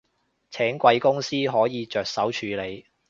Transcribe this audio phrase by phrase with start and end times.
[0.49, 2.87] 請貴公司可以着手處理